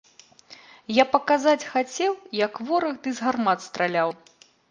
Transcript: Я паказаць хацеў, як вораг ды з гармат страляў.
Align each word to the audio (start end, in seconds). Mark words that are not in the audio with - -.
Я 0.99 1.03
паказаць 1.15 1.67
хацеў, 1.73 2.13
як 2.39 2.53
вораг 2.69 2.95
ды 3.03 3.09
з 3.17 3.27
гармат 3.29 3.59
страляў. 3.69 4.09